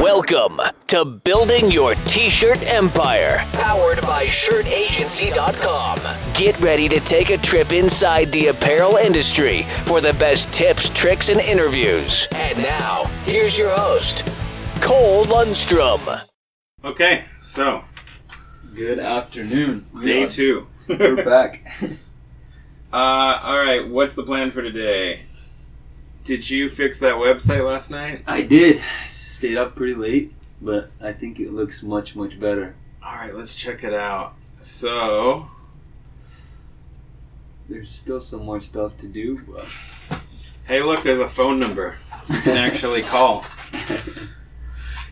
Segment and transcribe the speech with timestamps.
[0.00, 5.98] Welcome to Building Your T-Shirt Empire, powered by ShirtAgency.com.
[6.34, 11.30] Get ready to take a trip inside the apparel industry for the best tips, tricks,
[11.30, 12.28] and interviews.
[12.32, 14.26] And now, here's your host,
[14.82, 16.20] Cole Lundstrom.
[16.84, 17.82] Okay, so
[18.74, 19.86] Good afternoon.
[19.94, 20.66] We day are- two.
[20.88, 21.66] We're back.
[22.92, 23.86] Uh, all right.
[23.86, 25.22] What's the plan for today?
[26.24, 28.22] Did you fix that website last night?
[28.26, 28.80] I did.
[29.36, 30.32] Stayed up pretty late,
[30.62, 32.74] but I think it looks much, much better.
[33.04, 34.32] All right, let's check it out.
[34.62, 35.50] So,
[37.68, 39.66] There's still some more stuff to do, but
[40.64, 41.96] hey, look, there's a phone number
[42.30, 43.44] you can actually call.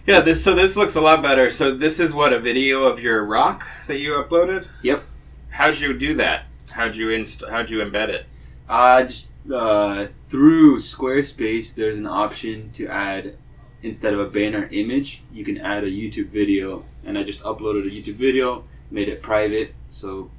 [0.06, 1.50] Yeah, this so this looks a lot better.
[1.50, 4.68] So this is what a video of your rock that you uploaded.
[4.80, 5.04] Yep.
[5.50, 6.46] How'd you do that?
[6.70, 8.24] How'd you inst- How'd you embed it?
[8.70, 13.36] uh, just uh, through Squarespace, there's an option to add
[13.84, 17.86] instead of a banner image, you can add a YouTube video, and I just uploaded
[17.86, 20.30] a YouTube video, made it private so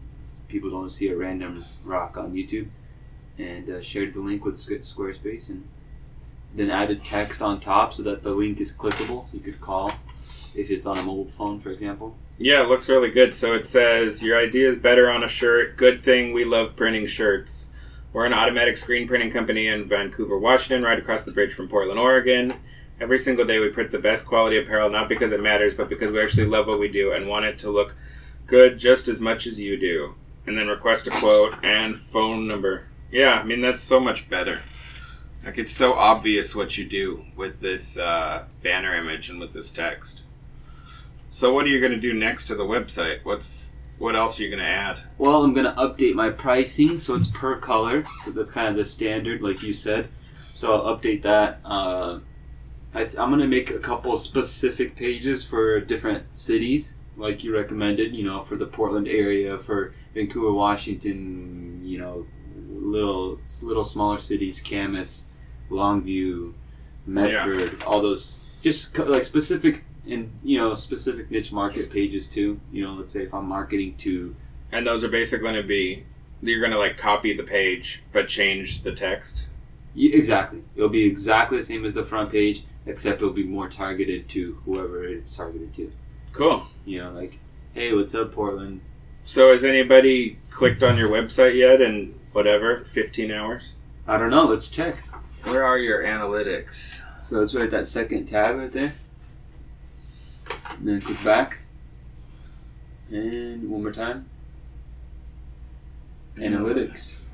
[0.47, 2.69] people don't see a random rock on YouTube,
[3.37, 5.67] and uh, shared the link with Squarespace, and
[6.55, 9.91] then added text on top so that the link is clickable, so you could call
[10.55, 12.15] if it's on a mobile phone, for example.
[12.39, 13.33] Yeah, it looks really good.
[13.33, 15.77] So it says, Your idea is better on a shirt.
[15.77, 17.67] Good thing we love printing shirts.
[18.11, 21.99] We're an automatic screen printing company in Vancouver, Washington, right across the bridge from Portland,
[21.99, 22.53] Oregon.
[22.99, 26.11] Every single day we print the best quality apparel, not because it matters, but because
[26.11, 27.95] we actually love what we do and want it to look
[28.47, 30.15] good just as much as you do.
[30.47, 32.87] And then request a quote and phone number.
[33.11, 34.61] Yeah, I mean, that's so much better.
[35.43, 39.71] Like, it's so obvious what you do with this uh, banner image and with this
[39.71, 40.23] text.
[41.31, 43.19] So what are you going to do next to the website?
[43.23, 44.99] What's what else are you going to add?
[45.17, 48.03] Well, I'm gonna update my pricing so it's per color.
[48.23, 50.09] So that's kind of the standard, like you said.
[50.53, 51.59] So I'll update that.
[51.63, 52.19] Uh,
[52.95, 58.15] I th- I'm gonna make a couple specific pages for different cities, like you recommended.
[58.15, 61.81] You know, for the Portland area, for Vancouver, Washington.
[61.83, 62.27] You know,
[62.69, 65.27] little little smaller cities, Camas,
[65.69, 66.53] Longview,
[67.05, 68.39] Medford, all those.
[68.63, 72.59] Just like specific and you know specific niche market pages too.
[72.71, 74.35] You know, let's say if I'm marketing to
[74.71, 76.05] And those are basically going to be
[76.41, 79.47] you're going to like copy the page but change the text.
[79.95, 80.63] Exactly.
[80.75, 84.61] It'll be exactly the same as the front page, except it'll be more targeted to
[84.65, 85.91] whoever it's targeted to.
[86.31, 86.67] Cool.
[86.85, 87.39] You know, like,
[87.73, 88.81] hey, what's up, Portland?
[89.23, 93.73] So has anybody clicked on your website yet in whatever 15 hours?
[94.07, 94.45] I don't know.
[94.45, 94.97] Let's check.
[95.43, 97.01] Where are your analytics?
[97.21, 98.93] So let's write that second tab right there.
[100.69, 101.59] And then click back.
[103.09, 104.29] And one more time.
[106.37, 107.24] Analytics.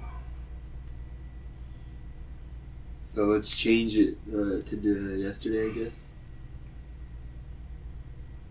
[3.11, 6.07] So let's change it uh, to the yesterday, I guess.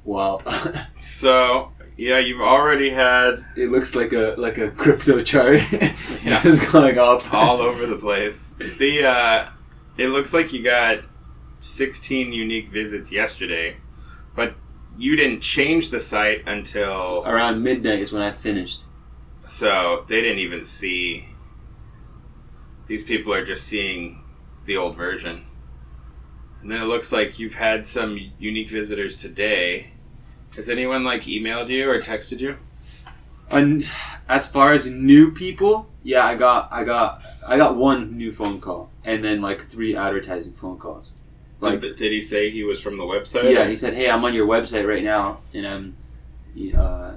[0.05, 0.43] Wow.
[1.01, 5.63] So, yeah, you've already had It looks like a like a crypto chart.
[5.73, 6.43] Yeah.
[6.43, 8.55] Just going off all over the place.
[8.79, 9.49] The uh
[9.97, 11.05] it looks like you got
[11.61, 13.79] 16 unique visits yesterday,
[14.37, 14.57] but
[14.99, 18.85] you didn't change the site until Around midnight is when I finished.
[19.47, 21.31] so they didn't even see
[22.89, 24.20] these people are just seeing
[24.71, 25.45] the old version.
[26.63, 29.93] And then it looks like you've had some unique visitors today.
[30.55, 32.57] Has anyone like emailed you or texted you?
[33.51, 33.85] And
[34.29, 38.61] as far as new people, yeah, I got I got I got one new phone
[38.61, 41.11] call and then like three advertising phone calls.
[41.59, 43.53] Like did, did he say he was from the website?
[43.53, 45.97] yeah, he said, "Hey, I'm on your website right now, and I'm
[46.77, 47.15] uh,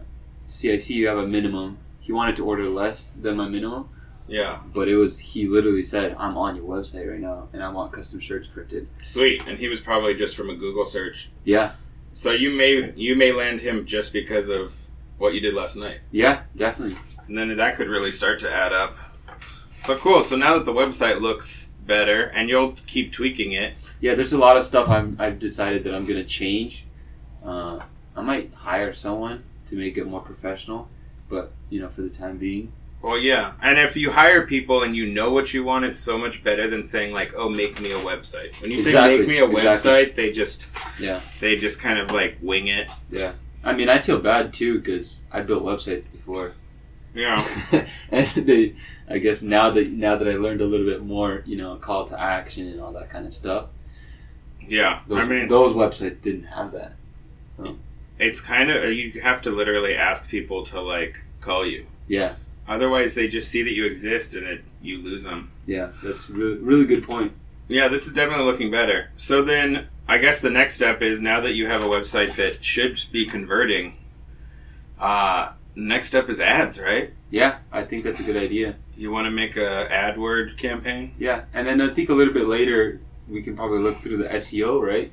[0.47, 3.90] see I see you have a minimum." He wanted to order less than my minimum,
[4.28, 4.59] Yeah.
[4.73, 7.91] but it was he literally said, "I'm on your website right now, and I want
[7.91, 9.44] custom shirts printed." Sweet.
[9.47, 11.29] And he was probably just from a Google search.
[11.44, 11.73] Yeah,
[12.13, 14.75] So you may you may land him just because of
[15.17, 16.97] what you did last night, yeah, definitely.
[17.28, 18.97] and then that could really start to add up.
[19.81, 20.22] So cool.
[20.23, 23.73] So now that the website looks better, and you'll keep tweaking it.
[24.00, 26.85] Yeah, there's a lot of stuff I'm, I've decided that I'm gonna change.
[27.46, 27.79] Uh,
[28.16, 30.87] I might hire someone to make it more professional,
[31.29, 32.72] but you know, for the time being,
[33.03, 33.52] Well, yeah.
[33.61, 36.70] And if you hire people and you know what you want, it's so much better
[36.70, 39.61] than saying like, "Oh, make me a website." When you say "make me a exactly.
[39.91, 40.67] website," they just
[41.00, 42.90] yeah, they just kind of like wing it.
[43.11, 43.34] yeah.
[43.64, 46.53] I mean, I feel bad too because I built websites before,
[47.14, 47.46] Yeah.
[48.11, 48.76] and they,
[49.09, 52.05] I guess now that now that I learned a little bit more, you know, call
[52.05, 53.67] to action and all that kind of stuff.
[54.66, 55.02] Yeah.
[55.08, 56.94] Those, I mean, those websites didn't have that.
[57.52, 57.78] So
[58.17, 61.85] it's kind of you have to literally ask people to like call you.
[62.08, 62.35] yeah,
[62.68, 65.52] Otherwise, they just see that you exist and it you lose them.
[65.66, 67.32] yeah, that's really really good point.
[67.68, 69.10] Yeah, this is definitely looking better.
[69.18, 72.64] So then, I guess the next step is now that you have a website that
[72.64, 73.98] should be converting.
[75.00, 77.14] Uh, next step is ads, right?
[77.30, 78.76] Yeah, I think that's a good idea.
[78.96, 81.16] You want to make a AdWord campaign?
[81.18, 84.28] Yeah, and then I think a little bit later we can probably look through the
[84.28, 85.12] SEO, right?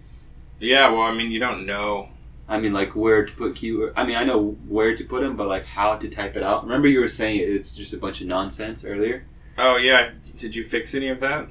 [0.58, 0.90] Yeah.
[0.90, 2.10] Well, I mean, you don't know.
[2.50, 3.92] I mean, like where to put keyword.
[3.96, 6.64] I mean, I know where to put them, but like how to type it out.
[6.64, 9.24] Remember, you were saying it's just a bunch of nonsense earlier.
[9.56, 10.10] Oh yeah.
[10.36, 11.46] Did you fix any of that?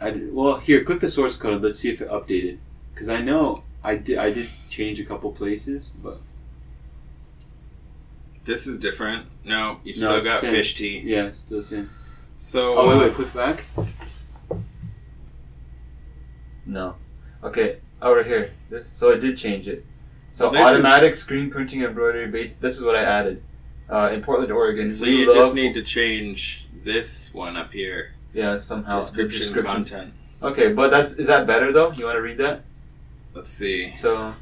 [0.00, 1.62] I did, well, here, click the source code.
[1.62, 2.58] Let's see if it updated.
[2.92, 4.18] Because I know I did.
[4.18, 6.20] I did change a couple places, but
[8.44, 9.26] This is different.
[9.44, 10.50] No, you've No, still got same.
[10.52, 11.02] fish tea.
[11.04, 11.90] yeah, still the same.
[12.36, 12.74] So.
[12.78, 13.64] Oh wait, wait, click back.
[16.66, 16.96] No.
[17.42, 17.78] Okay.
[18.00, 18.52] Oh, right here.
[18.68, 19.84] This, so I did change it.
[20.32, 22.56] So Well, automatic screen printing embroidery base.
[22.56, 23.42] This is what I added.
[23.88, 24.90] Uh, in Portland, Oregon.
[24.90, 28.14] So you love, just need to change this one up here.
[28.32, 30.14] yeah somehow the description, content.
[30.42, 31.92] Okay, but that's is that better though?
[31.92, 32.62] You want to read that?
[33.34, 33.92] Let's see.
[33.92, 34.34] So,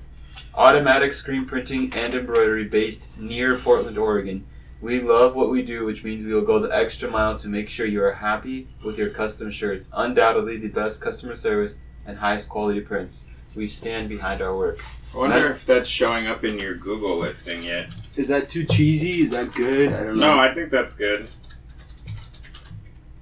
[0.55, 4.47] automatic screen printing and embroidery based near Portland, Oregon.
[4.81, 7.69] We love what we do, which means we will go the extra mile to make
[7.69, 9.91] sure you are happy with your custom shirts.
[9.93, 11.75] Undoubtedly, the best customer service
[12.07, 13.25] and highest quality prints.
[13.55, 14.81] We stand behind our work.
[15.13, 17.91] I wonder if that's showing up in your Google listing yet.
[18.17, 19.23] Is that too cheesy?
[19.23, 19.93] Is that good?
[19.93, 20.37] I don't know.
[20.37, 20.41] No.
[20.41, 21.29] I think that's good.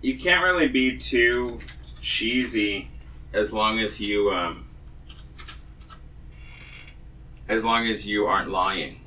[0.02, 1.58] You can't really be too
[2.00, 2.90] cheesy
[3.32, 4.68] as long as you um
[7.48, 9.00] as long as you aren't lying.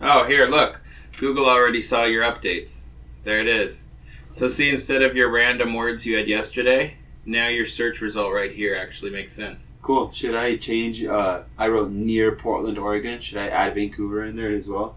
[0.00, 0.82] Oh, here, look.
[1.16, 2.84] Google already saw your updates.
[3.24, 3.88] There it is.
[4.30, 8.52] So see instead of your random words you had yesterday, now your search result right
[8.52, 9.74] here actually makes sense.
[9.82, 10.12] Cool.
[10.12, 11.04] Should I change?
[11.04, 13.20] Uh, I wrote near Portland, Oregon.
[13.20, 14.96] Should I add Vancouver in there as well?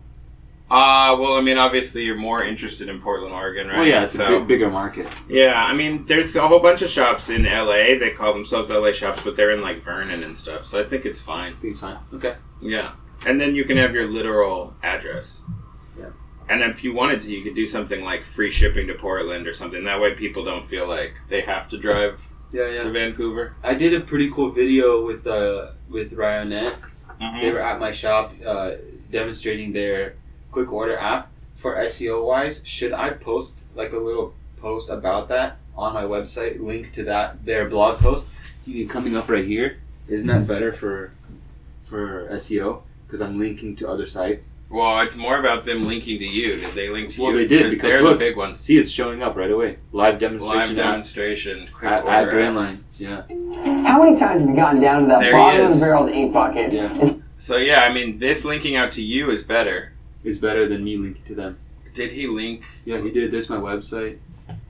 [0.72, 3.80] Uh, well, I mean, obviously you're more interested in Portland, Oregon, right?
[3.80, 5.08] Well, yeah, it's so, a big, bigger market.
[5.28, 8.92] Yeah, I mean, there's a whole bunch of shops in LA that call themselves LA
[8.92, 10.66] shops, but they're in like Vernon and stuff.
[10.66, 11.54] So I think it's fine.
[11.54, 11.98] I think it's fine.
[12.14, 12.36] Okay.
[12.62, 12.92] Yeah,
[13.26, 15.42] and then you can have your literal address.
[16.50, 16.56] Yeah.
[16.56, 19.54] And if you wanted to, you could do something like free shipping to Portland or
[19.54, 19.84] something.
[19.84, 23.54] That way, people don't feel like they have to drive Yeah, to Vancouver.
[23.64, 26.76] I did a pretty cool video with uh with Ryonet.
[27.22, 27.42] Mm-hmm.
[27.42, 28.72] They were at my shop uh,
[29.12, 30.16] demonstrating their
[30.52, 32.62] quick order app for SEO wise.
[32.66, 36.60] Should I post like a little post about that on my website?
[36.60, 38.26] Link to that their blog post.
[38.58, 39.80] It's even coming up right here.
[40.08, 41.12] Isn't that better for
[41.84, 42.82] for SEO?
[43.06, 44.52] Because I'm linking to other sites.
[44.70, 46.58] Well, it's more about them linking to you.
[46.58, 47.40] Did they link to Well, you?
[47.40, 48.60] they did, because they're look, the big ones.
[48.60, 49.78] See, it's showing up right away.
[49.92, 52.54] Live Live demonstration app demonstration, quick at, order at.
[52.54, 52.78] Grandline.
[52.98, 53.22] Yeah.
[53.88, 56.10] How many times have you gotten down to that There bottom of the barrel of
[56.10, 56.72] the ink bucket?
[56.72, 56.96] Yeah.
[57.02, 59.94] It's So yeah, I mean, this linking out to you is better.
[60.24, 61.58] Is better than me linking to them.
[61.94, 62.66] Did he link?
[62.86, 63.32] Yeah, he did.
[63.32, 64.20] There's my website.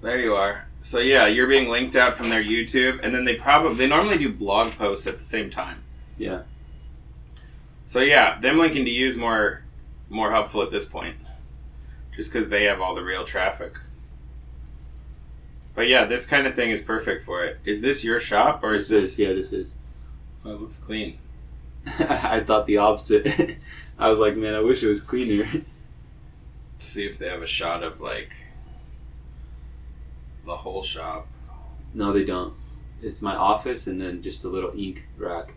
[0.02, 0.68] There you are.
[0.82, 4.18] So yeah, you're being linked out from their YouTube, and then they probably they normally
[4.18, 5.84] do blog posts at the same time.
[6.18, 6.44] Yeah.
[7.86, 9.64] So yeah, them linking to you is more
[10.10, 11.16] more helpful at this point,
[12.16, 13.78] just because they have all the real traffic.
[15.76, 17.60] But yeah, this kind of thing is perfect for it.
[17.64, 19.12] Is this your shop or is This this?
[19.14, 19.76] is, yeah, this is.
[20.44, 21.18] Oh, it looks clean.
[22.00, 23.58] I thought the opposite.
[24.00, 25.46] I was like, man, I wish it was cleaner.
[25.54, 28.32] Let's see if they have a shot of like
[30.46, 31.28] the whole shop.
[31.94, 32.54] no, they don't.
[33.02, 35.54] It's my office and then just a little ink rack.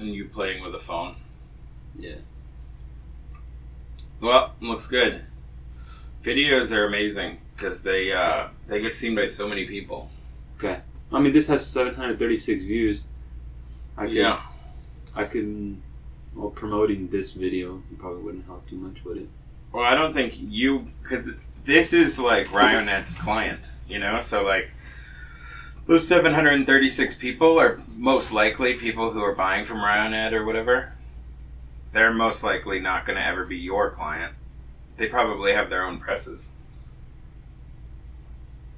[0.00, 1.16] And you playing with a phone.
[1.96, 2.16] Yeah.
[4.24, 5.20] Well, looks good.
[6.22, 10.10] Videos are amazing because they uh, they get seen by so many people.
[10.56, 10.80] Okay.
[11.12, 13.04] I mean, this has 736 views.
[13.98, 14.40] I could, Yeah.
[15.14, 15.76] I could.
[16.34, 19.28] Well, promoting this video probably wouldn't help too much, would it?
[19.72, 21.32] Well, I don't think you because
[21.64, 24.22] this is like Ryonet's client, you know.
[24.22, 24.72] So like
[25.86, 30.93] those 736 people are most likely people who are buying from Ryonet or whatever.
[31.94, 34.34] They're most likely not going to ever be your client.
[34.96, 36.50] They probably have their own presses.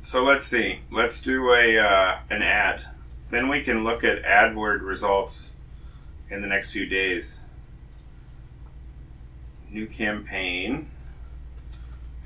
[0.02, 0.80] So let's see.
[0.90, 2.82] Let's do a uh, an ad.
[3.30, 5.54] Then we can look at AdWord results
[6.28, 7.40] in the next few days.
[9.70, 10.90] New campaign.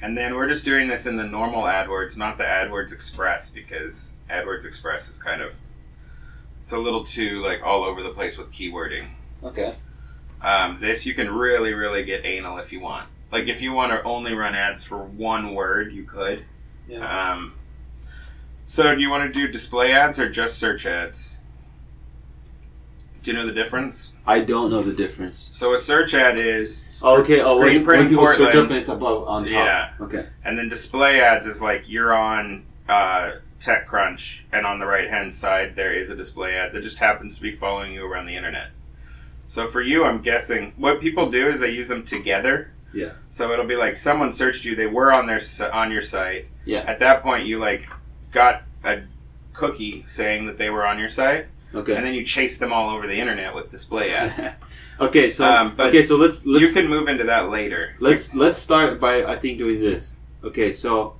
[0.02, 4.14] And then we're just doing this in the normal AdWords, not the AdWords Express, because
[4.28, 5.54] AdWords Express is kind of
[6.64, 9.06] it's a little too like all over the place with keywording.
[9.44, 9.74] Okay.
[10.42, 13.08] Um, this you can really, really get anal if you want.
[13.30, 16.44] Like if you want to only run ads for one word, you could.
[16.88, 17.32] Yeah.
[17.32, 17.54] Um,
[18.66, 21.36] so do you want to do display ads or just search ads?
[23.22, 24.12] Do you know the difference?
[24.26, 25.50] I don't know the difference.
[25.52, 27.42] So a search ad is Oh, okay.
[27.42, 29.50] Oh, screen when, print when people search up it's above on top.
[29.50, 29.92] Yeah.
[30.00, 30.26] Okay.
[30.44, 35.34] And then display ads is like you're on uh, TechCrunch, and on the right hand
[35.34, 38.36] side there is a display ad that just happens to be following you around the
[38.36, 38.70] internet.
[39.50, 42.70] So for you, I'm guessing what people do is they use them together.
[42.92, 43.14] Yeah.
[43.30, 45.40] So it'll be like someone searched you, they were on their
[45.72, 46.46] on your site.
[46.64, 46.84] Yeah.
[46.86, 47.88] At that point, you like
[48.30, 49.00] got a
[49.52, 51.96] cookie saying that they were on your site, Okay.
[51.96, 54.40] and then you chase them all over the internet with display ads.
[55.00, 55.30] okay.
[55.30, 56.04] So Um, but okay.
[56.04, 57.96] So let's let's you can move into that later.
[57.98, 60.14] let's let's start by I think doing this.
[60.44, 61.16] Okay, so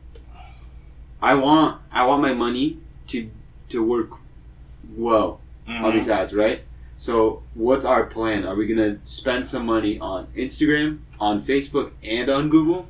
[1.21, 3.29] I want I want my money to
[3.71, 4.11] to work
[4.97, 5.83] well Mhm.
[5.83, 6.63] on these ads, right?
[7.00, 8.45] So what's our plan?
[8.45, 12.88] Are we gonna spend some money on Instagram, on Facebook, and on Google?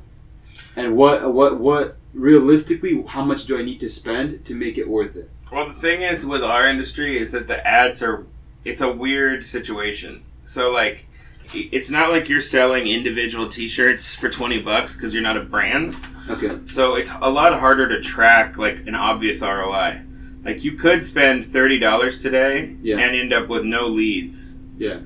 [0.75, 4.89] And what what what realistically, how much do I need to spend to make it
[4.89, 5.29] worth it?
[5.49, 8.25] Well, the thing is with our industry is that the ads are
[8.65, 10.23] it's a weird situation.
[10.43, 11.05] So like
[11.53, 15.95] it's not like you're selling individual t-shirts for 20 bucks cuz you're not a brand.
[16.29, 16.57] Okay.
[16.65, 20.01] So it's a lot harder to track like an obvious ROI.
[20.43, 22.97] Like you could spend $30 today Yeah.
[22.97, 24.57] and end up with no leads.
[24.77, 24.99] Yeah.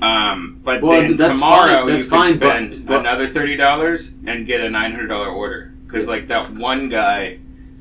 [0.00, 4.46] Um, but Well, then tomorrow fine, that's you could fine, spend but- another $30 and
[4.46, 7.38] get a $900 order cuz like that one guy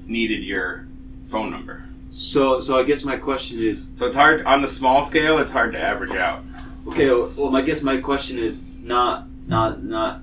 [0.08, 0.88] needed your
[1.26, 1.84] phone number.
[2.10, 5.38] So so I guess my question is So it's hard on the small scale.
[5.40, 6.44] It's hard to average out.
[6.88, 10.22] Okay, well, I guess my question is not, not, not.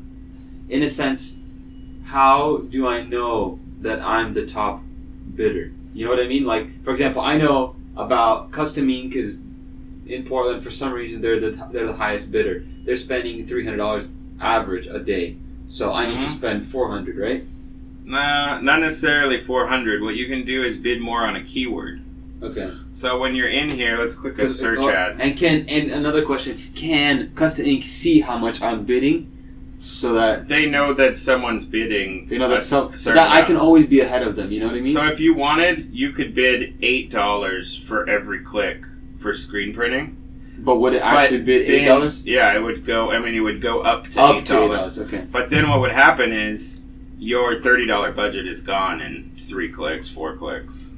[0.71, 1.37] In a sense,
[2.05, 4.83] how do I know that I'm the top
[5.37, 5.73] bidder?
[5.95, 6.45] You know what I mean?
[6.45, 9.41] Like, for example, I know about Custom Ink is
[10.07, 10.63] in Portland.
[10.63, 12.65] For some reason, they're the they're the highest bidder.
[12.85, 14.09] They're spending three hundred dollars
[14.41, 15.37] average a day.
[15.69, 16.37] So I need to Mhm.
[16.37, 17.45] spend four hundred, right?
[18.05, 20.03] Nah, not necessarily 400.
[20.03, 22.03] What you can do is bid more on a keyword.
[22.43, 22.71] Okay.
[22.93, 25.17] So when you're in here, let's click a search oh, ad.
[25.19, 29.33] And can and another question: Can Custom Ink see how much I'm bidding,
[29.85, 32.27] so that They know that someone's bidding.
[32.31, 34.51] You know that so, so that I can always be ahead of them.
[34.51, 34.93] You know what I mean?
[34.95, 38.85] So if you wanted, you could bid eight dollars for every click
[39.19, 40.17] for screen printing.
[40.59, 42.25] but would it actually But bid eight dollars?
[42.25, 43.11] Yeah, it would go.
[43.13, 44.95] I mean, it would go up to Up eight to eight dollars.
[44.97, 44.99] dollars.
[44.99, 45.27] Okay.
[45.31, 46.81] But then what would happen is
[47.19, 50.94] your thirty dollar budget is gone in three clicks, four clicks.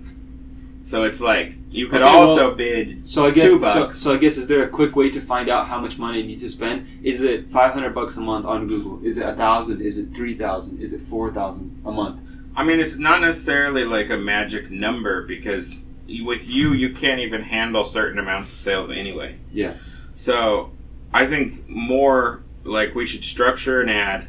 [0.86, 3.98] So it's like you could Okay, also bid So I guess Two so, bucks.
[3.98, 6.26] so I guess is there a quick way to find out how much money you
[6.28, 6.86] need to spend?
[7.02, 9.04] Is it five hundred bucks a month on Google?
[9.04, 9.80] Is it a thousand?
[9.82, 10.80] Is it three thousand?
[10.80, 12.20] Is it four thousand a month?
[12.54, 15.82] I mean, it's not necessarily like a magic number because
[16.24, 19.38] with you, you can't even handle certain amounts of sales anyway.
[19.52, 19.74] Yeah.
[20.14, 20.70] So
[21.12, 24.28] I think more like we should structure an ad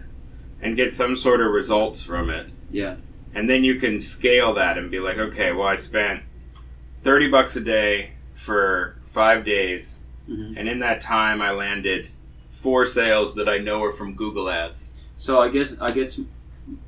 [0.59, 2.49] and get some sort of results from it.
[2.71, 2.95] Yeah.
[3.35, 6.23] And then you can scale that and be like, okay, well, I spent
[7.03, 9.99] 30 bucks a day for five days.
[10.29, 10.57] Mhm.
[10.57, 12.09] And in that time, I landed
[12.49, 14.93] four sales that I know are from Google ads.
[15.15, 16.19] So I guess I guess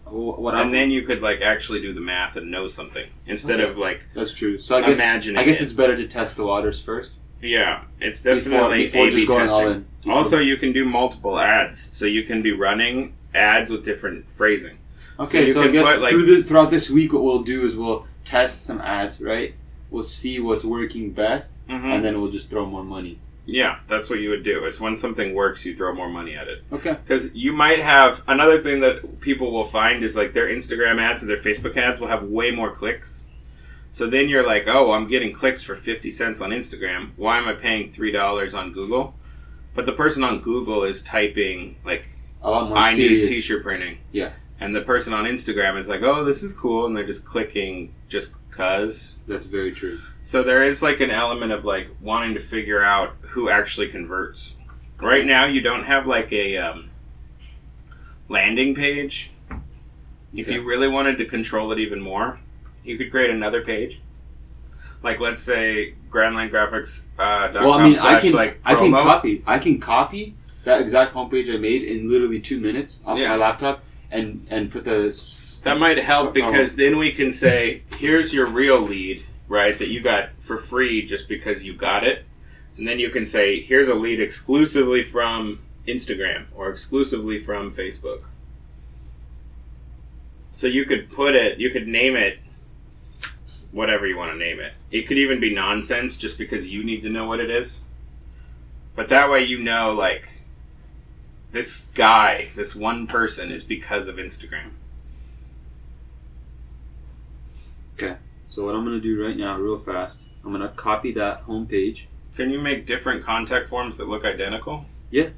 [0.05, 3.07] wh- what I'm And then you could like actually do the math and know something
[3.27, 3.71] instead Okay.
[3.71, 4.57] of like that's true.
[4.57, 5.65] So I guess imagining I guess it.
[5.65, 9.59] it's better to test the waters first Yeah, it's definitely before A/B just going testing.
[9.65, 9.85] all in.
[10.03, 14.25] Before- Also, you can do multiple ads, so you can be running ads with different
[14.33, 14.77] phrasing.
[15.19, 17.65] Okay, you so, I guess put, like- through the, throughout this week, what we'll do
[17.65, 19.53] is we'll test some ads, right?
[19.91, 21.88] We'll see what's working best, Mm-hmm.
[21.91, 23.19] and then we'll just throw more money.
[23.46, 24.65] Yeah, that's what you would do.
[24.65, 26.63] Is when something works, you throw more money at it.
[26.72, 26.91] Okay.
[27.03, 31.24] Because you might have another thing that people will find is like their Instagram ads
[31.24, 33.25] or their Facebook ads will have way more clicks.
[33.89, 37.10] So then you're like, oh, I'm getting clicks for 50 cents on Instagram.
[37.15, 39.15] Why am I paying $3 on Google?
[39.74, 42.08] But the person on Google is typing, like,
[42.43, 43.27] A lot more I serious.
[43.29, 43.98] need t shirt printing.
[44.12, 44.34] Yeah.
[44.60, 46.86] And the person on Instagram is like, oh, this is cool.
[46.86, 49.15] And they're just clicking just cuz.
[49.27, 49.99] That's very true.
[50.23, 54.55] So there is like an element of like wanting to figure out who actually converts.
[55.01, 56.89] Right now, you don't have like a um,
[58.27, 59.31] landing page.
[60.33, 60.55] If Okay.
[60.55, 62.39] you really wanted to control it even more,
[62.83, 64.01] you could create another page.
[65.01, 69.57] Like let's say grandlinegraphics.com uh, Well, I mean, I can like I can copy I
[69.57, 70.35] can copy
[70.65, 73.29] that exact homepage I made in literally two minutes off Yeah.
[73.29, 75.11] my laptop and and put the
[75.63, 79.77] That might help because then we can say, here's your real lead, right?
[79.77, 82.25] That you got for free just because you got it.
[82.77, 88.23] And then you can say, here's a lead exclusively from Instagram or exclusively from Facebook.
[90.51, 92.39] So you could put it, you could name it
[93.71, 94.73] whatever you want to name it.
[94.91, 97.83] It could even be nonsense just because you need to know what it is.
[98.95, 100.43] But that way you know, like,
[101.51, 104.71] this guy, this one person is because of Instagram.
[108.46, 112.06] So what I'm gonna do right now, real fast, I'm gonna copy that homepage.
[112.36, 114.86] Can you make different contact forms that look identical?
[115.12, 115.29] Yeah.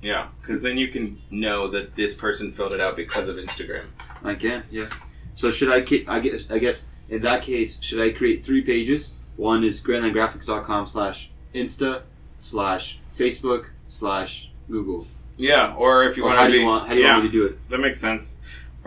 [0.00, 3.86] Yeah, because then you can know that this person filled it out because of Instagram.
[4.22, 4.88] I can, yeah.
[5.34, 5.78] So should I?
[6.12, 6.50] I guess.
[6.50, 9.12] I guess in that case, should I create three pages?
[9.36, 12.02] One is grandlinegraphics.com slash insta
[12.38, 15.06] slash Facebook slash Google.
[15.36, 16.88] Yeah, or if you Or want how to do be, you want?
[16.88, 17.68] How do you yeah, want me to do it?
[17.70, 18.36] that makes sense.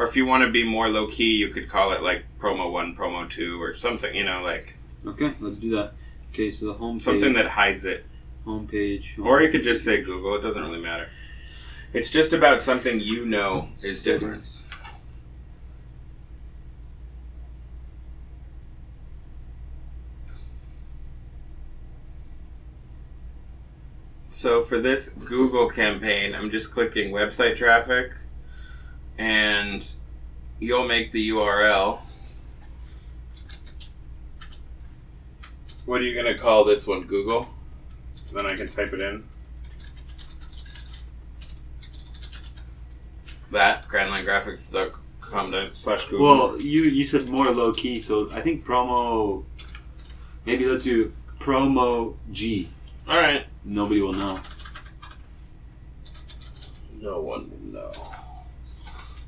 [0.02, 2.72] Or if you want to be more low key, you could call it like promo
[2.72, 4.16] one, promo two, or something.
[4.16, 5.94] You know, like Okay, let's do that.
[6.32, 8.04] Okay, so the home something that hides it.
[8.44, 10.34] Homepage, home Or you could just say Google.
[10.34, 11.08] It doesn't really matter.
[11.94, 14.44] It's just about something you know is different.
[24.30, 28.14] So for this Google campaign, I'm just clicking website traffic,
[29.18, 29.88] and
[30.60, 32.00] you'll make the URL.
[35.86, 37.04] What are you going to call this one?
[37.04, 37.50] Google?
[38.34, 39.24] Then I can type it in.
[43.52, 46.26] That, grandlinegraphics.com slash Google.
[46.26, 49.44] Well, you you said more low key, so I think promo.
[50.46, 52.70] Maybe let's do promo G.
[53.08, 53.46] Alright.
[53.66, 54.40] Nobody will know.
[57.00, 58.11] No one will know.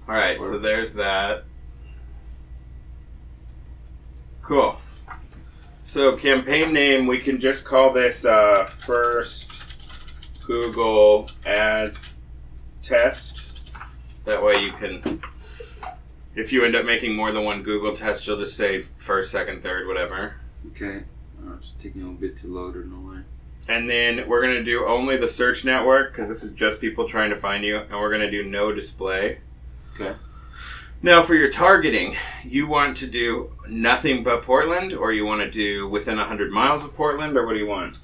[0.07, 1.45] Alright, so there's that.
[4.41, 4.77] Cool.
[5.83, 9.49] So, campaign name, we can just call this uh, first
[10.45, 11.95] Google ad
[12.81, 13.71] test.
[14.25, 15.21] That way you can,
[16.35, 19.61] if you end up making more than one Google test, you'll just say first, second,
[19.61, 20.35] third, whatever.
[20.67, 21.03] Okay,
[21.45, 23.19] uh, it's taking a little bit to load or no way.
[23.67, 27.07] And then we're going to do only the search network because this is just people
[27.07, 27.77] trying to find you.
[27.77, 29.39] And we're going to do no display.
[29.93, 30.15] Okay.
[31.01, 35.51] Now, for your targeting, you want to do nothing but Portland, or you want to
[35.51, 37.99] do within 100 miles of Portland, or what do you want?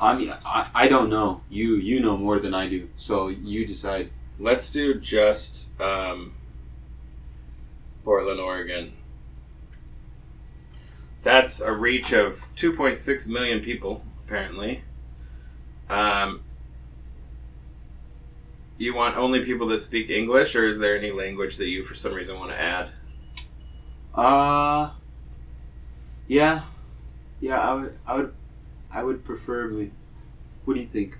[0.00, 1.42] I mean, I, I don't know.
[1.50, 4.10] You you know more than I do, so you decide.
[4.38, 6.32] Let's do just um,
[8.04, 8.94] Portland, Oregon.
[11.22, 14.82] That's a reach of 2.6 million people, apparently.
[15.90, 16.42] Um,
[18.80, 21.94] you want only people that speak English, or is there any language that you, for
[21.94, 22.90] some reason, want to add?
[24.14, 24.90] Uh
[26.26, 26.62] yeah,
[27.40, 27.60] yeah.
[27.60, 28.34] I would I would
[28.92, 29.92] I would preferably.
[30.64, 31.18] What do you think?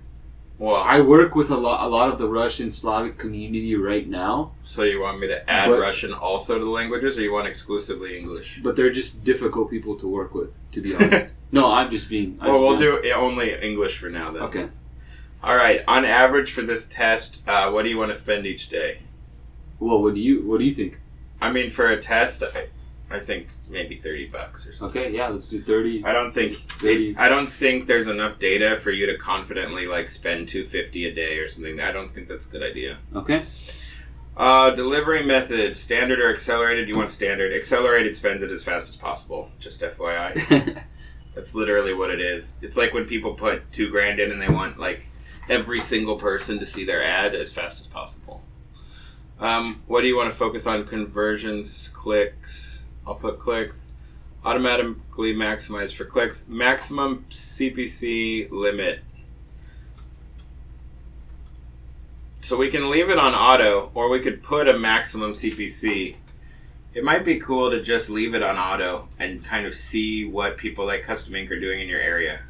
[0.58, 4.52] Well, I work with a lot a lot of the Russian Slavic community right now,
[4.64, 7.46] so you want me to add But- Russian also to the languages, or you want
[7.46, 8.60] exclusively English?
[8.62, 10.50] but they're just difficult people to work with.
[10.72, 11.32] To be honest.
[11.52, 12.38] no, I'm just being.
[12.40, 14.42] I'm Well, we'll just do only English for now, then.
[14.42, 14.68] Okay.
[15.42, 15.82] All right.
[15.88, 19.00] On average for this test, uh, what do you want to spend each day?
[19.78, 21.00] Well, what do you what do you think?
[21.40, 22.68] I mean, for a test, I,
[23.10, 25.00] I think maybe thirty bucks or something.
[25.00, 26.04] Okay, yeah, let's do thirty.
[26.04, 27.16] I don't think Thirty.
[27.16, 31.14] I don't think there's enough data for you to confidently like spend two fifty a
[31.14, 31.80] day or something.
[31.80, 32.98] I don't think that's a good idea.
[33.14, 33.46] Okay.
[34.36, 36.86] Uh, delivery method: standard or accelerated?
[36.88, 37.54] You want standard.
[37.54, 39.50] Accelerated spends it as fast as possible.
[39.58, 40.82] Just FYI.
[41.34, 42.54] That's literally what it is.
[42.60, 45.08] It's like when people put two grand in and they want like
[45.48, 48.42] every single person to see their ad as fast as possible.
[49.40, 50.84] Um, what do you want to focus on?
[50.84, 52.84] Conversions, clicks.
[53.06, 53.92] I'll put clicks.
[54.44, 56.46] Automatically maximize for clicks.
[56.48, 59.00] Maximum CPC limit.
[62.40, 66.16] So we can leave it on auto, or we could put a maximum CPC.
[66.92, 70.56] It might be cool to just leave it on auto and kind of see what
[70.56, 72.40] people like Custom Ink are doing in your area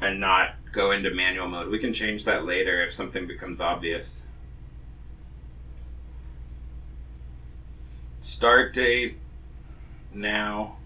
[0.00, 1.68] and not go into manual mode.
[1.68, 4.24] We can change that later if something becomes obvious.
[8.20, 9.18] Start date
[10.12, 10.76] now.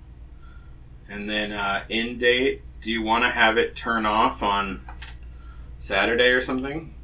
[1.08, 2.62] And then uh, end date.
[2.80, 4.82] Do you want to have it turn off on
[5.78, 6.94] Saturday or something?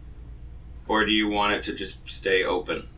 [0.86, 2.88] Or do you want it to just stay open?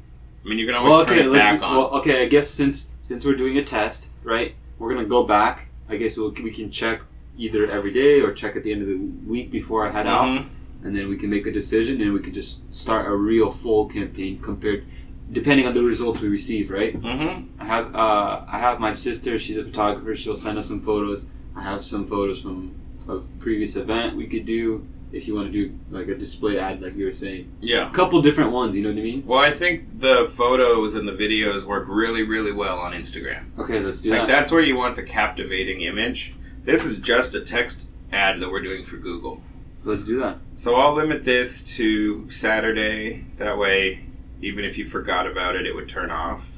[0.45, 1.77] I mean, you can always well, turn okay, it back do, on.
[1.77, 2.23] well, okay.
[2.23, 4.55] I guess since since we're doing a test, right?
[4.79, 5.69] We're gonna go back.
[5.89, 7.03] I guess we'll, we can check
[7.37, 10.27] either every day or check at the end of the week before I head out,
[10.27, 10.47] Mhm.
[10.85, 13.87] and then we can make a decision and we can just start a real full
[13.87, 14.85] campaign compared,
[15.33, 17.01] depending on the results we receive, right?
[17.01, 17.47] Mhm.
[17.59, 19.39] I have uh, I have my sister.
[19.39, 20.15] She's a photographer.
[20.15, 21.25] She'll send us some photos.
[21.57, 22.73] I have some photos from
[23.09, 26.81] a previous event we could do if you want to do like a display ad,
[26.81, 27.49] like you were saying.
[27.61, 27.89] Yeah.
[27.89, 28.77] A couple different ones.
[28.77, 29.25] You know what I mean?
[29.27, 33.47] Well, I think the photos and the videos work really, really well on Instagram.
[33.59, 34.29] Okay, let's do Like that.
[34.29, 36.35] that's where you want the captivating image.
[36.65, 39.43] This is just a text ad that we're doing for Google.
[39.83, 40.39] Let's do that.
[40.57, 43.25] So I'll limit this to Saturday.
[43.37, 44.05] That way,
[44.43, 46.53] even if you forgot about it, it would turn off.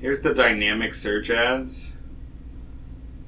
[0.00, 1.94] Here's the dynamic search ads.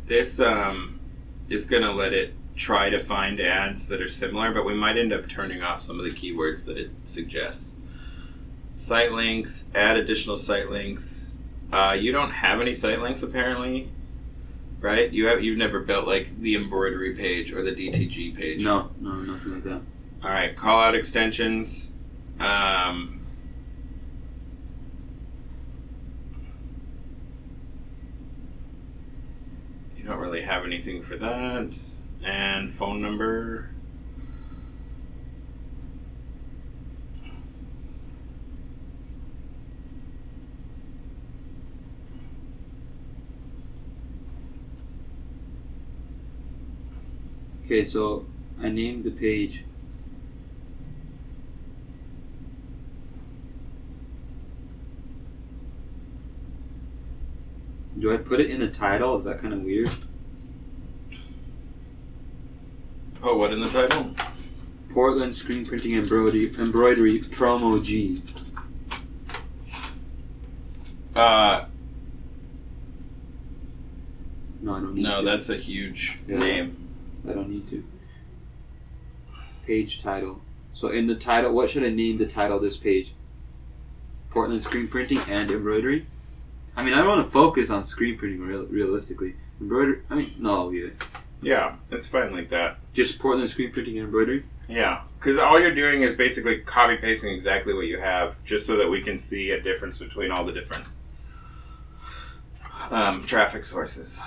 [0.07, 1.01] This um,
[1.49, 5.13] is gonna let it try to find ads that are similar, but we might end
[5.13, 7.75] up turning off some of the keywords that it suggests.
[8.75, 11.39] Site links, add additional site links.
[11.73, 13.91] Uh, you don't have any site links apparently,
[14.81, 15.13] right?
[15.13, 18.63] You have you've never built like the embroidery page or the DTG page.
[18.63, 19.81] No, no, nothing like that.
[20.23, 21.93] All right, call out extensions.
[22.39, 23.27] Um,
[29.97, 31.77] you don't really have anything for that.
[32.27, 33.71] And phone number.
[47.65, 48.27] Okay, so
[48.61, 49.65] I named the page.
[57.99, 59.17] Do I put it in the title?
[59.17, 59.91] Is that kind of weird?
[63.29, 64.15] Oh, what in the title?
[64.95, 68.23] Portland screen printing embroidery embroidery promo G.
[71.13, 71.65] Uh,
[74.63, 75.27] No, I don't need no, to.
[75.27, 76.39] that's a huge Yeah.
[76.39, 76.77] name.
[77.29, 77.83] I don't need to.
[79.67, 80.41] Page title.
[80.73, 83.13] So in the title, what should I name the title of this page?
[84.31, 86.07] Portland screen printing and embroidery.
[86.77, 89.35] I mean, I don't want to focus on screen printing real, realistically.
[89.61, 90.03] Embroidery.
[90.11, 91.05] I mean, no, I'll leave it.
[91.43, 92.79] Yeah, it's fine like that.
[92.93, 94.45] Just Portland screen printing and embroidery.
[94.69, 98.77] Yeah, because all you're doing is basically copy pasting exactly what you have, just so
[98.77, 100.89] that we can see a difference between all the different
[102.91, 104.21] um, traffic sources.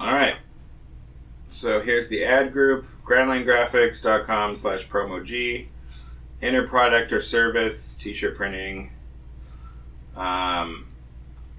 [0.00, 0.36] All right.
[1.48, 5.68] So here's the ad group: grandlinegraphics.com slash promo G.
[6.44, 8.90] Enter product or service, t-shirt printing,
[10.14, 10.84] um,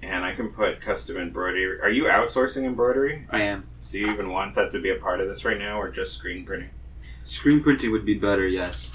[0.00, 1.80] and I can put custom embroidery.
[1.80, 3.26] Are you outsourcing embroidery?
[3.30, 3.66] I am.
[3.90, 6.14] Do you even want that to be a part of this right now, or just
[6.14, 6.70] screen printing?
[7.24, 8.88] Screen printing would be better, yes.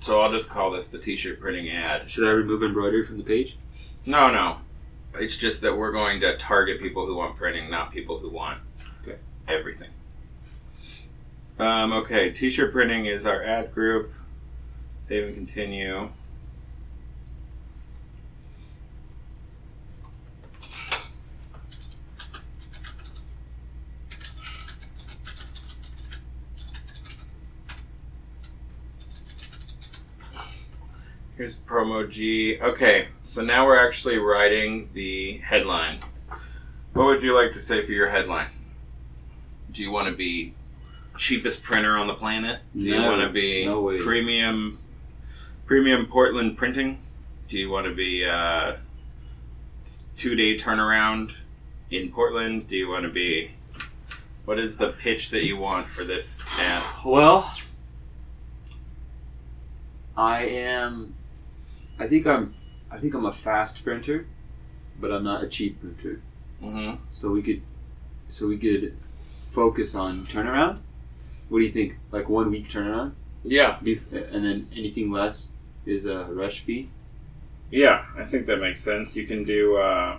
[0.00, 2.10] So I'll just call this the t-shirt printing ad.
[2.10, 3.56] Should I remove embroidery from the page?
[4.06, 4.56] No, no.
[5.14, 8.58] It's just that we're going to target people who want printing, not people who want
[9.04, 9.18] Okay.
[9.46, 9.90] everything.
[11.60, 14.14] Um, okay, t-shirt printing is our ad group.
[14.98, 16.08] Save and continue.
[31.36, 32.58] Here's promo G.
[32.58, 35.98] Okay, so now we're actually writing the headline.
[36.94, 38.48] What would you like to say for your headline?
[39.70, 40.54] Do you want to be
[41.20, 42.60] cheapest printer on the planet?
[42.74, 44.78] Do you want to be no premium
[45.66, 46.98] premium Portland printing?
[47.48, 48.76] Do you want to be uh,
[50.14, 51.34] two day turnaround
[51.90, 52.66] in Portland?
[52.66, 53.50] Do you want to be
[54.46, 56.82] what is the pitch that you want for this ad?
[57.04, 57.52] Well,
[60.16, 61.14] I am.
[61.98, 62.54] I think I'm.
[62.90, 64.26] I think I'm a fast printer,
[64.98, 66.22] but I'm not a cheap printer.
[66.60, 67.60] hmm So we could.
[68.30, 68.96] So we could
[69.50, 70.78] focus on turnaround.
[71.50, 71.96] What do you think?
[72.12, 75.50] Like one week turnaround, Yeah, and then anything less
[75.84, 76.88] is a rush fee.
[77.72, 79.16] Yeah, I think that makes sense.
[79.16, 80.18] You can do uh,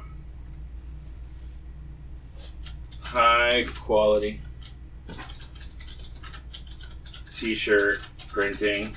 [2.99, 4.41] high quality
[7.33, 8.95] t shirt printing.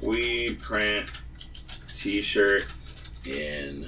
[0.00, 1.10] We print
[1.94, 2.75] t shirts
[3.28, 3.86] in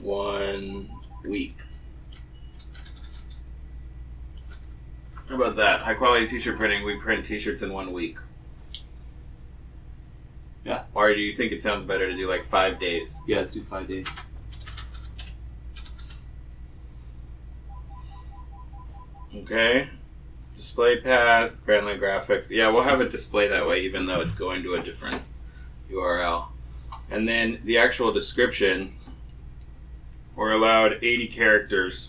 [0.00, 0.90] one
[1.24, 1.56] week.
[5.28, 5.80] How about that?
[5.80, 6.84] High quality t-shirt printing.
[6.84, 8.18] We print t-shirts in one week.
[10.64, 10.84] Yeah.
[10.94, 13.20] Or do you think it sounds better to do like five days?
[13.26, 14.06] Yeah, let's do five days.
[19.36, 19.88] Okay.
[20.56, 22.50] Display path, Grandline graphics.
[22.50, 25.20] Yeah, we'll have it display that way, even though it's going to a different
[25.90, 26.48] URL.
[27.10, 28.94] And then the actual description.
[30.36, 32.08] We're allowed 80 characters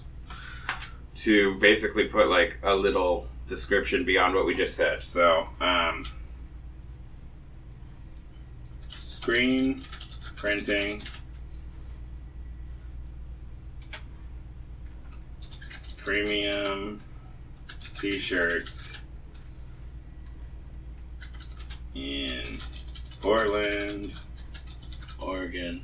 [1.15, 5.03] to basically put like a little description beyond what we just said.
[5.03, 6.03] So, um,
[8.89, 9.81] screen
[10.35, 11.01] printing
[15.97, 17.01] premium
[17.99, 19.01] t-shirts
[21.95, 22.57] in
[23.21, 24.13] Portland,
[25.25, 25.83] Oregon.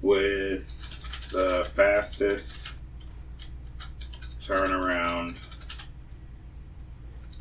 [0.00, 2.72] with the fastest
[4.42, 5.36] turnaround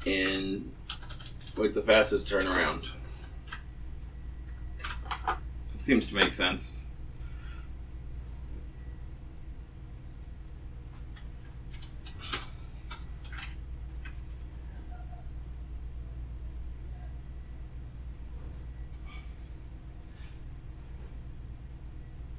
[0.06, 0.72] in
[1.56, 2.86] with the fastest turnaround.
[5.76, 6.74] It seems to make sense.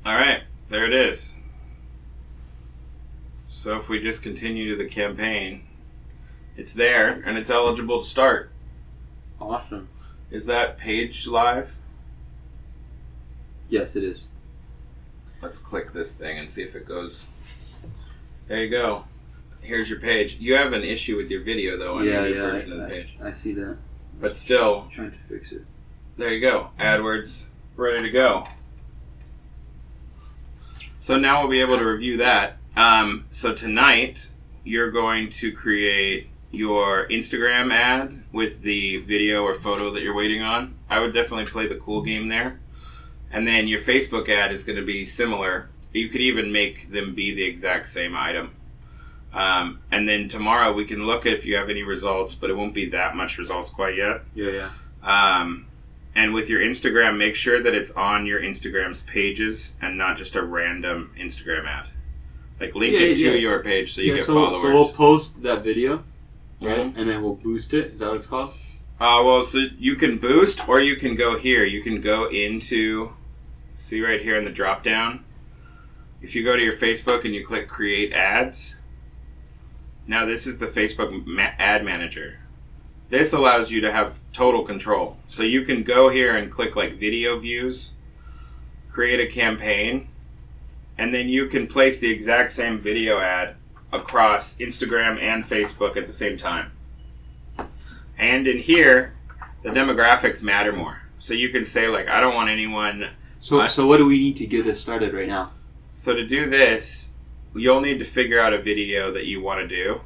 [0.05, 1.35] All right, there it is.
[3.49, 5.65] So if we just continue to the campaign,
[6.57, 8.51] it's there and it's eligible to start.
[9.41, 9.89] Awesome.
[10.31, 11.77] Is that page live?
[13.69, 14.29] Yes, it is.
[15.43, 17.27] Let's click this thing and see if it goes.
[18.47, 19.05] There you go.
[19.61, 20.37] Here's your page.
[20.41, 22.41] You have an issue with your video though on yeah, your new yeah.
[22.41, 23.17] version of the I, page.
[23.23, 23.77] I, I see that.
[24.21, 25.63] But still, I'm trying to fix it.
[26.17, 26.71] there you go.
[26.79, 27.47] AdWords
[27.77, 28.47] ready to go.
[31.01, 32.57] So now we'll be able to review that.
[32.77, 34.31] Um, so tonight
[34.65, 40.43] you're going to create your Instagram ad with the video or photo that you're waiting
[40.43, 40.75] on.
[40.91, 42.59] I would definitely play the cool game there.
[43.31, 45.69] And then your Facebook ad is going to be similar.
[45.93, 48.55] You could even make them be the exact same item.
[49.33, 52.75] Um, and then tomorrow we can look if you have any results, but it won't
[52.75, 54.23] be that much results quite yet.
[54.35, 54.71] Yeah,
[55.05, 55.41] yeah.
[55.41, 55.67] Um,
[56.19, 60.35] and with your Instagram, make sure that it's on your Instagram's pages and not just
[60.35, 61.87] a random Instagram ad.
[62.59, 63.31] Like link Yeah, it to yeah.
[63.35, 64.63] your page so you yeah, get so, followers.
[64.63, 66.03] so we'll post that video,
[66.61, 66.79] right?
[66.93, 66.97] Mhm.
[66.97, 67.93] And then we'll boost it.
[67.93, 68.51] Is that what it's called?
[69.01, 71.65] Uh, well, so you can boost or you can go here.
[71.65, 73.13] You can go into,
[73.75, 75.25] see right here in the drop down.
[76.21, 78.75] If you go to your Facebook and you click create ads,
[80.09, 82.41] now this is the Facebook ma- ad manager.
[83.11, 85.17] This allows you to have total control.
[85.27, 87.93] So you can go here and click like video views,
[88.91, 90.09] create a campaign,
[90.99, 93.57] and then you can place the exact same video ad
[93.93, 96.73] across Instagram and Facebook at the same time.
[98.19, 99.15] And in here,
[99.63, 101.03] the demographics matter more.
[101.19, 103.11] So you can say like, I don't want anyone.
[103.41, 105.53] So, I- so what do we need to get this started right now?
[105.93, 107.11] So to do this,
[107.55, 110.01] you'll need to figure out a video that you want to do.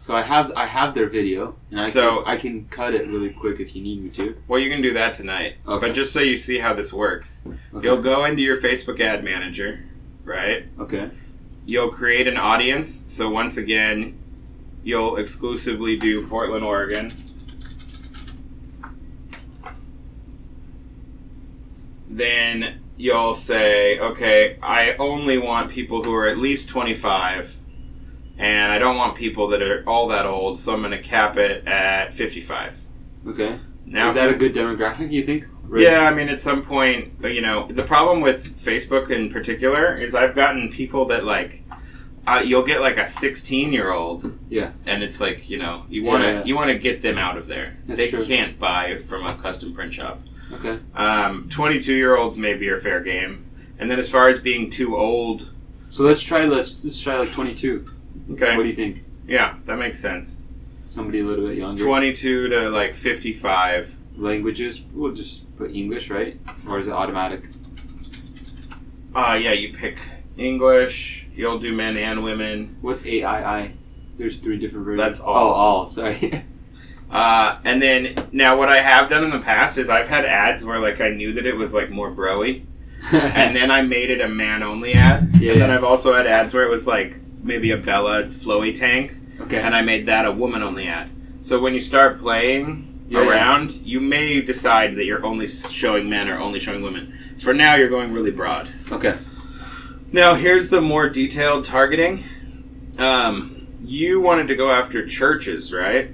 [0.00, 3.08] So I have I have their video, and I So- can, I can cut it
[3.08, 4.36] really quick if you need me to.
[4.46, 5.56] Well, you can do that tonight.
[5.66, 5.88] Okay.
[5.88, 7.42] But just so you see how this works,
[7.74, 7.86] Okay.
[7.86, 9.80] you'll go into your Facebook ad manager,
[10.24, 10.66] right?
[10.78, 11.10] Okay.
[11.66, 13.02] You'll create an audience.
[13.06, 14.14] So once again,
[14.84, 17.10] you'll exclusively do Portland, Oregon.
[22.08, 27.56] Then you'll say, okay, I only want people who are at least 25,
[28.38, 31.36] and I don't want people that are all that old, so I'm going to cap
[31.36, 32.80] it at 55.
[33.28, 33.58] Okay.
[33.86, 35.10] Now, Is that a good demographic?
[35.12, 35.46] You think?
[35.64, 35.82] Right.
[35.82, 40.14] yeah, I mean, at some point, you know, the problem with Facebook in particular is
[40.14, 41.62] I've gotten people that like,
[42.26, 44.72] uh, you'll get like a 16 year old, Yeah.
[44.86, 46.44] and it's like, you know, you want to Yeah.
[46.44, 47.76] you want to get them out of there.
[47.86, 48.24] That's they true.
[48.24, 50.22] can't buy from a custom print shop.
[50.52, 50.78] Okay.
[50.94, 53.44] Um, 22 year olds maybe are fair game,
[53.78, 55.50] and then as far as being too old,
[55.90, 56.44] So let's try.
[56.44, 57.86] Let's let's try like twenty two.
[58.32, 59.02] Okay, What do you think?
[59.26, 60.44] yeah, that makes sense.
[60.84, 61.82] Somebody a little bit younger.
[61.82, 63.96] 22 to like 55.
[64.16, 64.82] Languages.
[64.92, 66.40] We'll just put English, right?
[66.68, 67.44] Or is it automatic?
[69.14, 70.00] Uh, yeah, you pick
[70.36, 71.26] English.
[71.34, 72.76] You'll do men and women.
[72.80, 73.72] What's AII?
[74.16, 75.02] There's three different versions.
[75.06, 75.48] That's all.
[75.48, 75.86] Oh, all.
[75.86, 76.44] Sorry.
[77.10, 80.62] Uh, and then now what I have done in the past is I've had ads
[80.62, 82.66] where like I knew that it was like more broy,
[83.12, 85.30] and then I made it a man only ad.
[85.40, 85.70] Yeah, and then.
[85.70, 89.58] I've also had ads where it was like maybe a Bella flowy tank, okay.
[89.60, 91.10] and I made that a woman only ad.
[91.40, 93.28] So when you start playing Yeah, yeah.
[93.30, 97.12] around, you may decide that you're only showing men or only showing women.
[97.40, 98.68] For now, you're going really broad.
[98.92, 99.16] okay.
[100.12, 102.24] Now here's the more detailed targeting.
[102.98, 106.10] Um, you wanted to go after churches, right?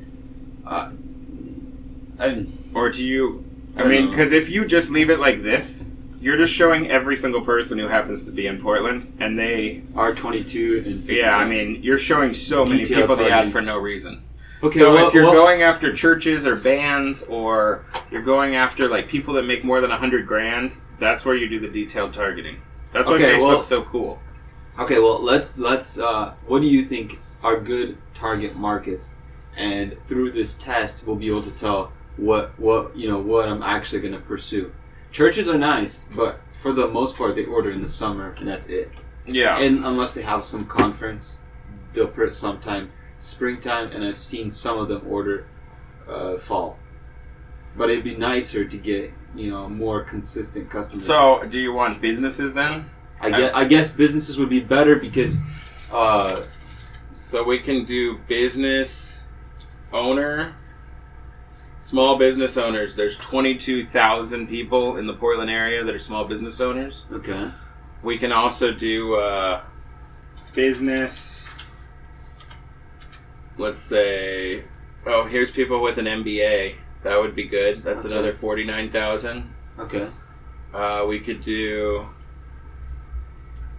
[2.18, 3.44] I'm, Or do you?
[3.76, 5.86] I, I mean, because if you just leave it like this,
[6.24, 9.82] you're just showing every single person who happens to be in Portland, and they.
[9.94, 11.14] are twenty two and 50.
[11.14, 13.52] Yeah, I mean, you're showing so many Detailed people the ad targeting.
[13.52, 14.22] for no reason.
[14.62, 14.78] Okay.
[14.78, 19.06] so well, if you're well, going after churches or bands, or you're going after like
[19.06, 22.62] people that make more than a hundred grand, that's where you do the detailed targeting.
[22.92, 24.18] That's why Okay, Facebook's well- so cool.
[24.78, 25.98] Okay, well, let's let's.
[25.98, 29.16] Uh, what do you think are good target markets?
[29.56, 33.62] And through this test, we'll be able to tell what what you know what I'm
[33.62, 34.72] actually going to pursue.
[35.14, 38.66] Churches are nice, but for the most part, they order in the summer, and that's
[38.66, 38.90] it.
[39.24, 39.60] Yeah.
[39.60, 41.38] And unless they have some conference,
[41.92, 45.46] they'll put it sometime springtime, and I've seen some of them order
[46.08, 46.78] uh, fall.
[47.76, 51.06] But it'd be nicer to get you know more consistent customers.
[51.06, 52.90] so, do you want businesses then?
[53.20, 55.38] I guess, I guess businesses would be better because
[55.92, 56.42] uh,
[57.12, 59.28] So we can do business
[59.92, 60.56] owner,
[61.84, 62.94] small business owners.
[62.96, 67.04] There's 22,000 people in the Portland area that are small business owners.
[67.12, 67.50] okay.
[68.02, 69.62] We can also do uh,
[70.54, 71.44] business.
[73.58, 74.64] Let's say,
[75.06, 76.74] oh, here's people with an MBA.
[77.02, 77.82] That would be good.
[77.82, 78.12] That's Okay.
[78.14, 79.54] another 49,000.
[79.78, 80.08] Okay.
[80.72, 82.06] Uh, we could do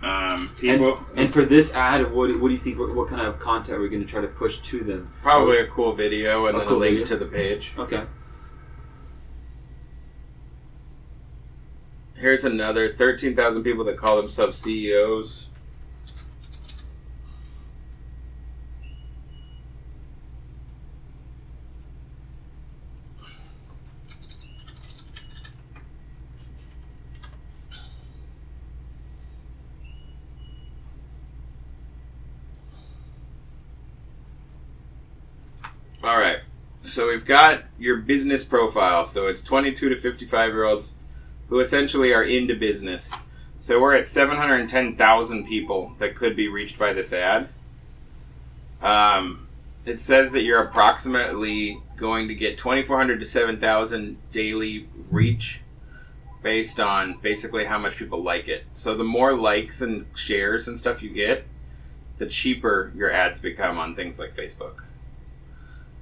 [0.06, 1.00] um, people.
[1.16, 2.78] And for this ad, what, what do you think?
[2.78, 5.12] What, what kind of content are we going to try to push to them?
[5.22, 7.18] Probably a cool video and A then cool a link video.
[7.18, 7.74] to the page.
[7.78, 8.04] Okay.
[12.14, 15.48] Here's another 13,000 people that call themselves CEOs.
[36.04, 36.40] All right.
[37.26, 39.04] Got your business profile.
[39.04, 40.96] So it's 22 to 55 year olds
[41.50, 43.12] who essentially are into business.
[43.58, 47.50] So we're at 710,000 people that could be reached by this ad.
[48.82, 49.48] Um,
[49.86, 55.62] it says that you're approximately going to get 2,400 to 7,000 daily reach
[56.44, 58.66] based on basically how much people like it.
[58.76, 61.48] So the more likes and shares and stuff you get,
[62.18, 64.85] the cheaper your ads become on things like Facebook.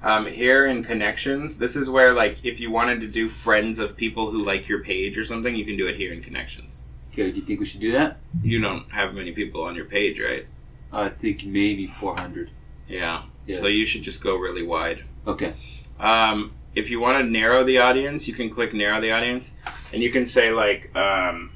[0.04, 3.96] Um, here in connections, this is where like if you wanted to do friends of
[3.96, 6.82] people who like your page or something, you can do it here in connections.
[7.10, 7.30] Okay.
[7.30, 8.18] Do you think we should do that?
[8.42, 10.46] You don't have many people on your page, right?
[10.92, 12.50] I think maybe 400.
[12.86, 13.22] Yeah.
[13.46, 13.56] Yeah.
[13.56, 15.04] So you should just go really wide.
[15.26, 15.54] Okay.
[15.98, 19.54] Um, if you want to narrow the audience, you can click narrow the audience,
[19.92, 21.52] and you can say like um,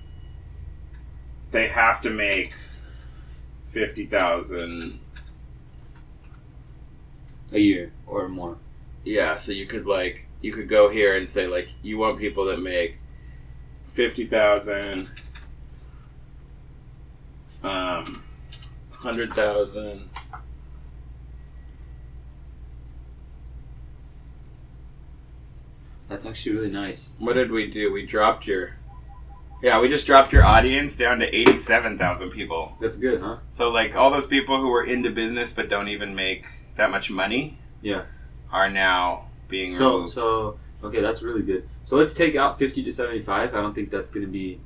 [1.50, 2.54] they have to make
[3.72, 5.00] fifty thousand.
[7.52, 8.58] A year or more.
[9.04, 9.36] Yeah.
[9.36, 12.60] So you could like you could go here and say like you want people that
[12.60, 12.98] make
[13.82, 15.10] fifty thousand,
[17.62, 18.22] um,
[18.92, 20.08] hundred thousand.
[26.08, 27.12] That's actually really nice.
[27.18, 27.92] What did we do?
[27.92, 28.76] We dropped your.
[29.62, 32.76] Yeah, we just dropped your audience down to 87,000 people.
[32.80, 33.38] That's good, huh?
[33.50, 36.46] So, like, all those people who were into business but don't even make
[36.78, 38.02] that much money Yeah.
[38.50, 40.12] are now being So removed.
[40.12, 41.68] so okay, that's really good.
[41.82, 43.54] So let's take out 50 to 75.
[43.54, 44.60] I don't think that's going to be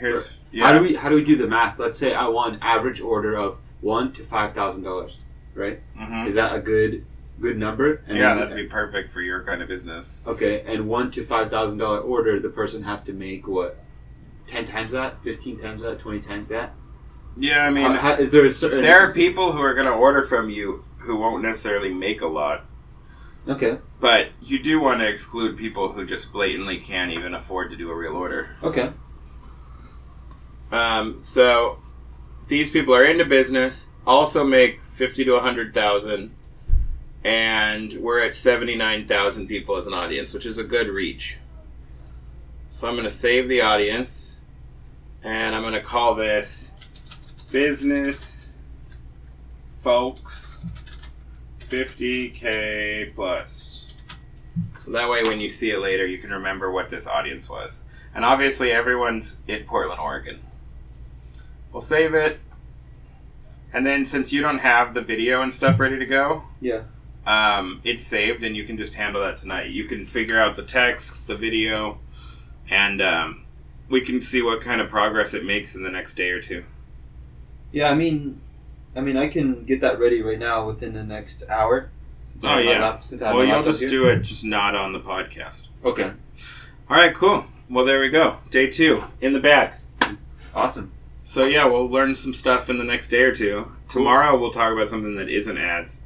[0.00, 0.38] Here's.
[0.60, 1.78] How do we how do we do the math?
[1.78, 5.24] Let's say I want average order of 1 to $5,000,
[5.56, 5.80] right?
[5.98, 6.26] Mhm.
[6.28, 7.04] Is that a good
[7.40, 8.02] good number?
[8.06, 10.22] And Yeah, that'd be perfect for your kind of business.
[10.26, 13.78] Okay, and 1 to $5,000 order, the person has to make what?
[14.46, 15.20] 10 times that?
[15.24, 15.98] 15 times that?
[15.98, 16.74] 20 times that?
[17.36, 19.86] Yeah, I mean, How- how- is there a certain there are people who are going
[19.86, 22.64] to order from you who won't necessarily make a lot.
[23.48, 23.78] Okay.
[24.00, 27.90] But you do want to exclude people who just blatantly can't even afford to do
[27.90, 28.56] a real order.
[28.62, 28.92] Okay.
[30.70, 31.78] Um, so
[32.46, 36.34] these people are into business, also make fifty to hundred thousand,
[37.24, 41.38] and we're at seventy nine thousand people as an audience, which is a good reach.
[42.70, 44.36] So I'm going to save the audience,
[45.22, 46.70] and I'm going to call this
[47.50, 48.50] business
[49.80, 50.57] folks
[51.68, 53.86] fifty k plus.
[54.76, 57.84] So that way, when you see it later, you can remember what this audience was.
[58.14, 60.40] And obviously, everyone's in Portland, Oregon.
[61.72, 62.40] We'll save it.
[63.72, 66.82] And then, since you don't have the video and stuff ready to go, Yeah.
[67.26, 69.70] um, it's saved and you can just handle that tonight.
[69.70, 71.98] You can figure out the text, the video,
[72.70, 73.44] and um,
[73.90, 76.64] we can see what kind of progress it makes in the next day or two.
[77.70, 78.40] Yeah, I mean,
[78.96, 81.90] I mean, I can get that ready right now within the next hour.
[82.32, 82.80] Since Oh, yeah.
[82.80, 83.88] lap- since Well, you'll just here.
[83.88, 85.68] do it, just not on the podcast.
[85.84, 86.10] Okay.
[86.90, 87.44] All right, cool.
[87.70, 88.38] Well, there we go.
[88.50, 89.72] Day two in the bag.
[90.54, 90.92] Awesome.
[91.22, 93.72] So yeah, we'll learn some stuff in the next day or two.
[93.88, 96.00] Tomorrow we'll talk about something that isn't ads.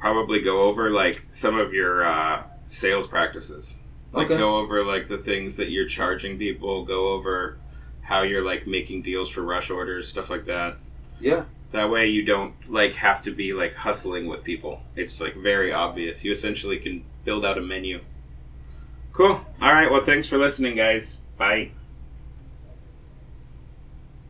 [0.00, 3.76] Probably go over like some of your uh, sales practices.
[4.12, 4.38] Like Okay.
[4.38, 6.84] go over like the things that you're charging people.
[6.84, 7.58] Go over
[8.02, 10.76] how you're like making deals for rush orders, stuff like that.
[11.20, 11.44] Yeah.
[11.74, 14.80] That way you don't like have to be like hustling with people.
[14.94, 16.22] It's like very obvious.
[16.22, 18.00] You essentially can build out a menu.
[19.12, 19.44] Cool.
[19.60, 19.90] All right.
[19.90, 21.20] Well, thanks for listening, guys.
[21.36, 21.72] Bye.